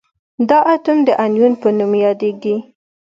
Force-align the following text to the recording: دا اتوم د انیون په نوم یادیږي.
دا 0.49 0.59
اتوم 0.73 0.97
د 1.07 1.09
انیون 1.23 1.53
په 1.61 1.67
نوم 1.77 1.91
یادیږي. 2.05 2.55